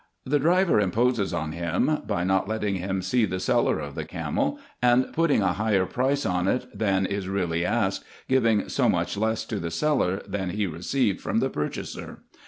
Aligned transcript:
The 0.25 0.39
driver 0.39 0.79
imposes 0.79 1.31
on 1.31 1.51
him, 1.51 1.99
by 2.07 2.23
not 2.23 2.47
letting 2.47 2.77
him 2.77 3.03
see 3.03 3.25
the 3.25 3.39
seller 3.39 3.77
of 3.77 3.93
the 3.93 4.03
camel, 4.03 4.57
and 4.81 5.13
putting 5.13 5.43
a 5.43 5.53
higher 5.53 5.85
price 5.85 6.25
on 6.25 6.47
it 6.47 6.65
than 6.75 7.05
is 7.05 7.29
really 7.29 7.63
asked, 7.63 8.03
giving 8.27 8.67
so 8.67 8.89
much 8.89 9.15
less 9.15 9.45
to 9.45 9.59
the 9.59 9.69
seller 9.69 10.23
than 10.27 10.49
he 10.49 10.65
received 10.65 11.21
from 11.21 11.37
the 11.37 11.51
purchaser. 11.51 12.23